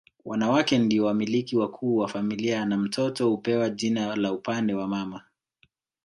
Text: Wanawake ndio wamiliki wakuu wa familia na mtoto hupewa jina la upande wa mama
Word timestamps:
Wanawake 0.25 0.77
ndio 0.77 1.05
wamiliki 1.05 1.57
wakuu 1.57 1.97
wa 1.97 2.07
familia 2.07 2.65
na 2.65 2.77
mtoto 2.77 3.29
hupewa 3.29 3.69
jina 3.69 4.15
la 4.15 4.33
upande 4.33 4.73
wa 4.73 4.87
mama 4.87 5.23